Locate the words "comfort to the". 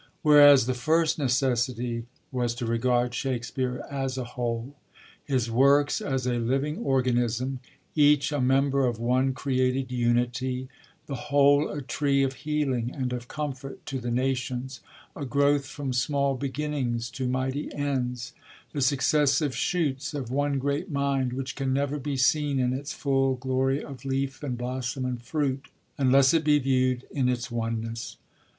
13.27-14.09